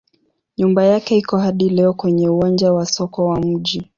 [0.57, 3.83] Nyumba yake iko hadi leo kwenye uwanja wa soko wa mji.